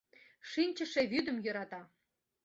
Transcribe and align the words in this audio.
Шинчыше 0.51 1.01
вӱдым 1.11 1.37
йӧрата; 1.45 1.81